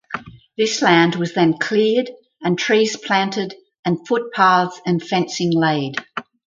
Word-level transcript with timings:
This 0.57 0.81
land 0.81 1.13
was 1.13 1.35
then 1.35 1.59
cleared 1.59 2.09
and 2.41 2.57
trees 2.57 2.97
planted 2.97 3.53
and 3.85 3.99
footpaths 4.07 4.81
and 4.83 4.99
fencing 4.99 5.51
laid. 5.53 6.03